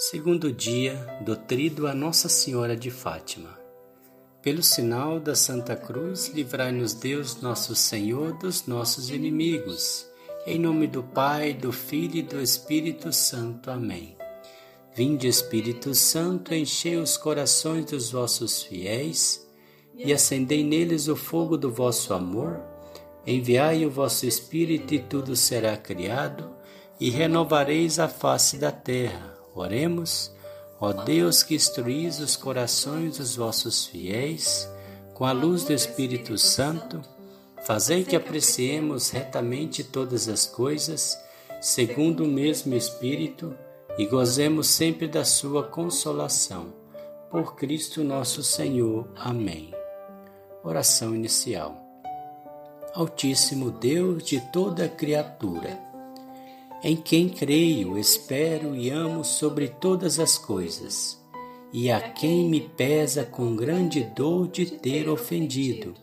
[0.00, 3.58] Segundo dia do trido a Nossa Senhora de Fátima.
[4.40, 10.06] Pelo sinal da Santa Cruz, livrai-nos Deus, nosso Senhor, dos nossos inimigos.
[10.46, 13.72] Em nome do Pai, do Filho e do Espírito Santo.
[13.72, 14.16] Amém.
[14.94, 19.44] Vinde, Espírito Santo, enchei os corações dos vossos fiéis
[19.96, 22.62] e acendei neles o fogo do vosso amor.
[23.26, 26.54] Enviai o vosso Espírito e tudo será criado,
[27.00, 29.37] e renovareis a face da terra.
[29.58, 30.32] Oremos.
[30.80, 34.68] Ó Deus que instruís os corações dos vossos fiéis
[35.18, 37.02] com a luz do Espírito Santo,
[37.64, 41.18] fazei que apreciemos retamente todas as coisas,
[41.60, 43.52] segundo o mesmo Espírito,
[43.98, 46.72] e gozemos sempre da sua consolação.
[47.28, 49.08] Por Cristo nosso Senhor.
[49.16, 49.74] Amém.
[50.62, 51.76] Oração inicial.
[52.94, 55.80] Altíssimo Deus de toda criatura,
[56.82, 61.20] em quem creio, espero e amo sobre todas as coisas,
[61.72, 65.94] e a quem me pesa com grande dor de ter ofendido.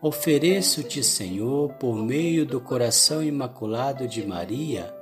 [0.00, 4.92] Ofereço-te, Senhor, por meio do coração imaculado de Maria,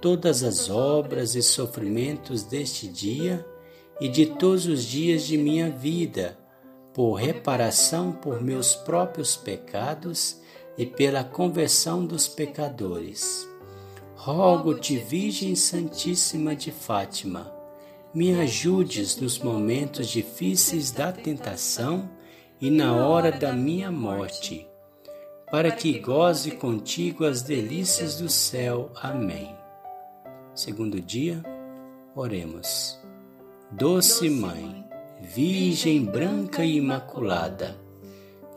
[0.00, 3.44] todas as obras e sofrimentos deste dia
[4.00, 6.38] e de todos os dias de minha vida,
[6.94, 10.40] por reparação por meus próprios pecados
[10.78, 13.46] e pela conversão dos pecadores
[14.20, 17.54] Rogo-te, Virgem Santíssima de Fátima,
[18.12, 22.10] me ajudes nos momentos difíceis da tentação
[22.60, 24.68] e na hora da minha morte,
[25.52, 28.90] para que goze contigo as delícias do céu.
[28.96, 29.54] Amém.
[30.52, 31.40] Segundo dia,
[32.12, 32.98] oremos.
[33.70, 34.84] Doce Mãe,
[35.20, 37.80] Virgem branca e imaculada,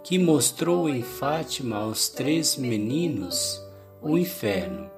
[0.04, 3.62] que mostrou em Fátima aos três meninos
[4.02, 4.91] o inferno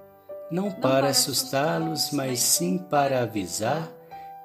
[0.54, 3.92] não para assustá-los, mas sim para avisar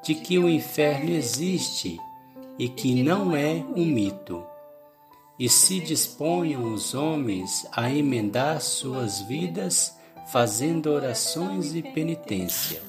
[0.03, 2.01] de que o inferno existe
[2.59, 4.43] e que não é um mito.
[5.39, 9.95] E se disponham os homens a emendar suas vidas
[10.33, 12.81] fazendo orações e penitência.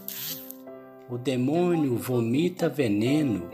[1.10, 3.50] O demônio vomita veneno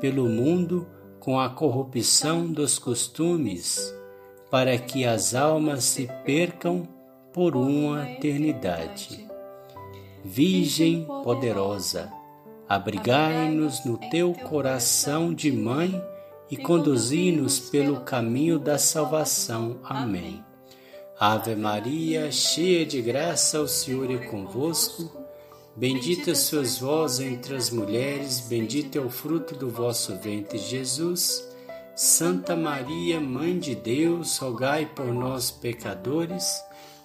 [0.00, 0.88] pelo mundo
[1.20, 3.94] com a corrupção dos costumes,
[4.50, 6.88] para que as almas se percam
[7.34, 9.28] por uma eternidade.
[10.24, 12.10] Virgem poderosa,
[12.68, 16.00] abrigai-nos no teu coração de mãe
[16.48, 19.80] e conduzi-nos pelo caminho da salvação.
[19.82, 20.44] Amém.
[21.18, 25.10] Ave Maria, cheia de graça, o Senhor é convosco.
[25.74, 31.52] Bendita sois vós entre as mulheres, bendito é o fruto do vosso ventre, Jesus.
[31.96, 36.62] Santa Maria, Mãe de Deus, rogai por nós, pecadores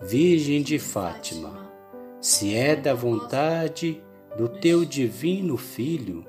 [0.00, 1.72] Virgem de Fátima,
[2.20, 4.00] se é da vontade
[4.36, 6.24] do teu divino Filho,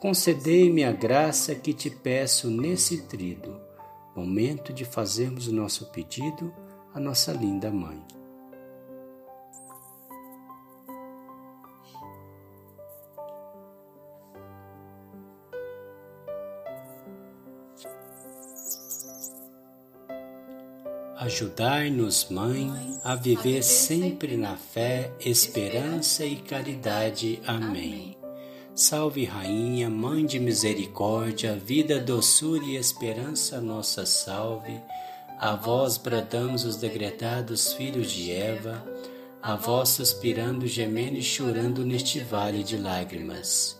[0.00, 3.60] concedei-me a graça que te peço nesse trido,
[4.16, 6.50] momento de fazermos o nosso pedido
[6.94, 8.02] à nossa linda Mãe.
[21.30, 27.40] Ajudai-nos, Mãe, a viver sempre na fé, esperança e caridade.
[27.46, 28.16] Amém.
[28.74, 34.76] Salve, Rainha, Mãe de Misericórdia, vida, doçura e esperança, nossa salve.
[35.38, 38.84] A vós bradamos os degredados filhos de Eva,
[39.40, 43.79] a vós suspirando, gemendo e chorando neste vale de lágrimas.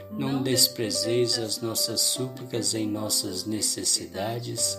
[0.11, 4.77] Não desprezeis as nossas súplicas em nossas necessidades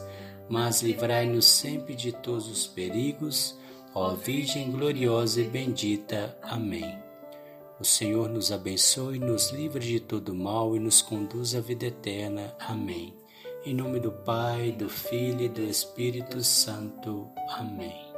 [0.53, 3.59] mas livrai-nos sempre de todos os perigos,
[3.95, 6.37] ó Virgem gloriosa e bendita.
[6.43, 6.99] Amém.
[7.81, 12.55] O Senhor nos abençoe, nos livre de todo mal e nos conduz à vida eterna.
[12.61, 13.15] Amém.
[13.65, 17.31] Em nome do Pai, do Filho e do Espírito Santo.
[17.49, 18.12] Amém.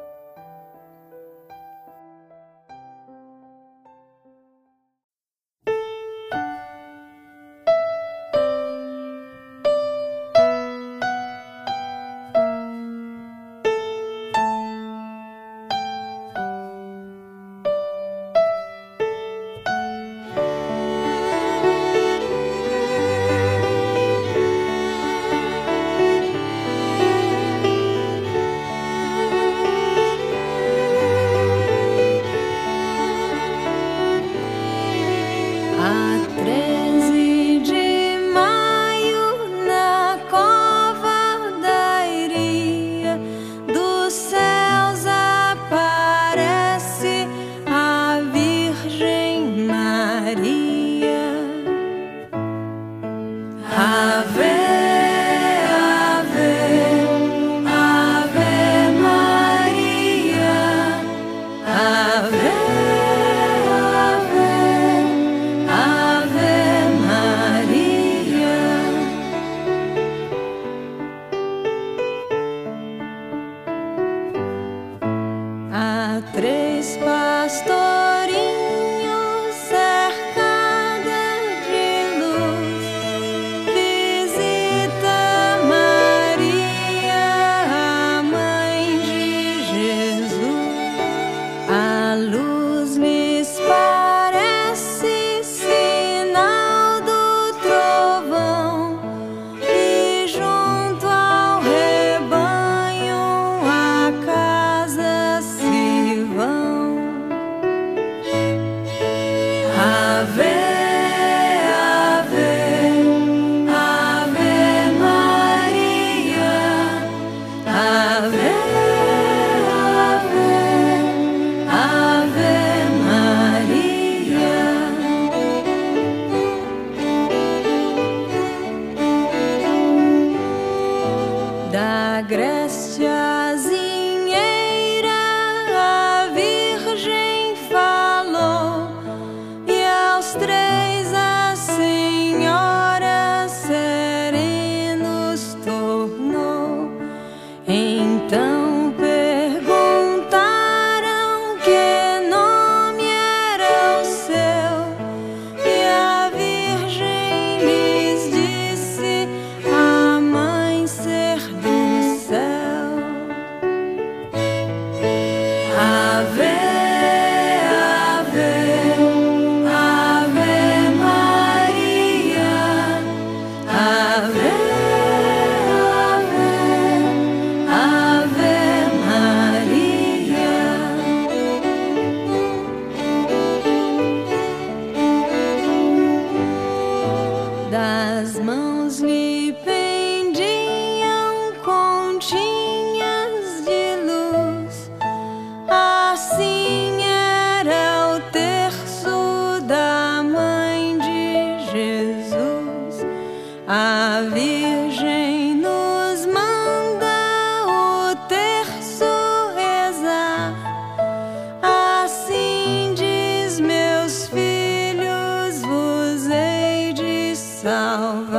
[217.96, 218.33] love.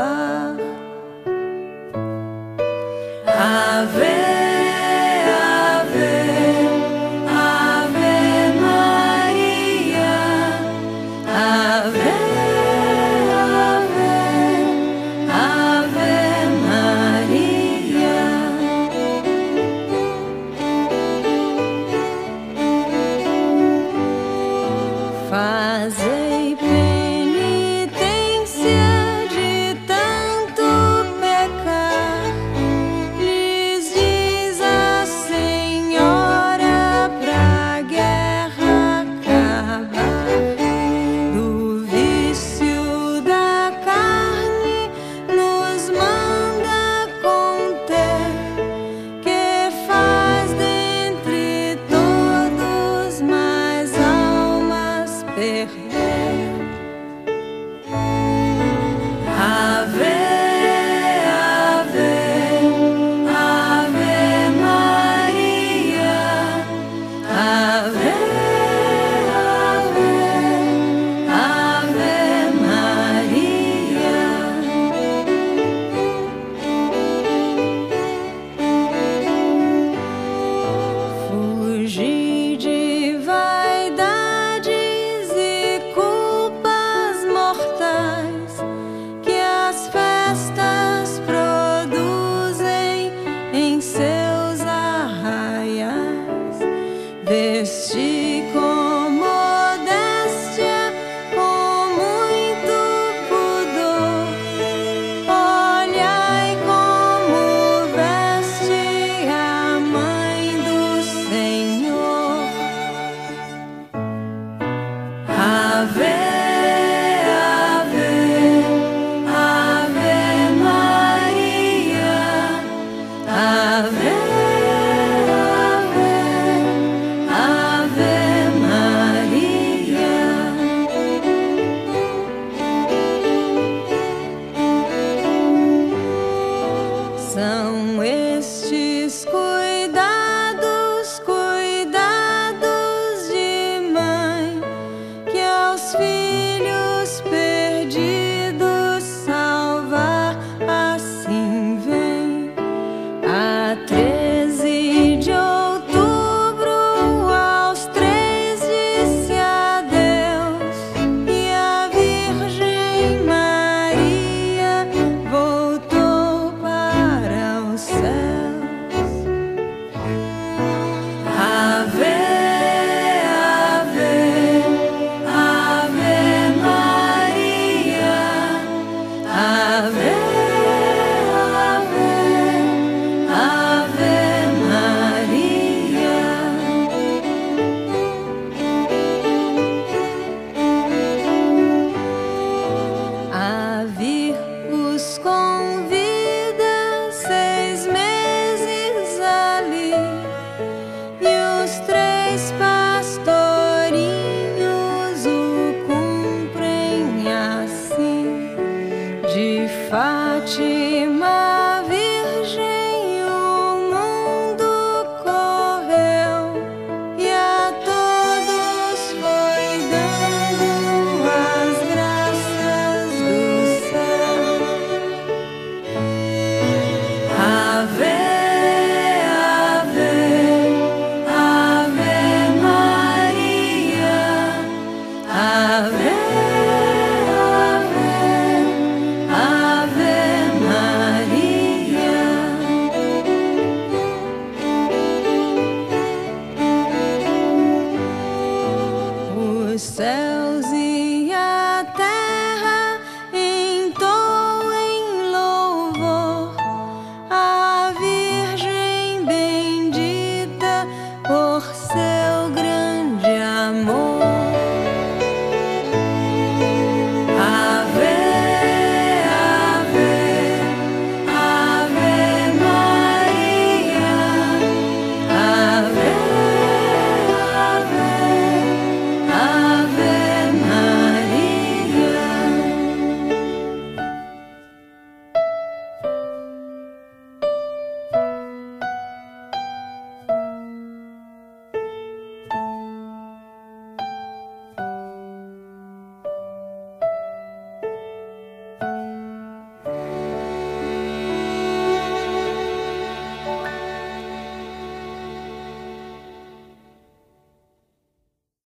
[179.81, 180.14] love.